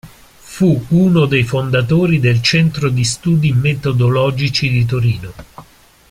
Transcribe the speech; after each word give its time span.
Fu 0.03 0.83
uno 0.87 1.27
dei 1.27 1.43
fondatori 1.43 2.19
del 2.19 2.41
Centro 2.41 2.89
di 2.89 3.03
studi 3.03 3.53
metodologici 3.53 4.67
di 4.67 4.83
Torino. 4.83 5.31